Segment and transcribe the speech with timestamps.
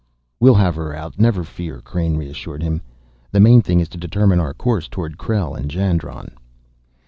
[0.39, 2.81] "We'll have her out, never fear," Crain reassured him.
[3.31, 6.31] "The main thing is to determine our course toward Krell and Jandron."